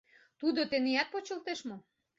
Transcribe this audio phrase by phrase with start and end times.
[0.39, 1.77] Тудо теният почылтеш мо?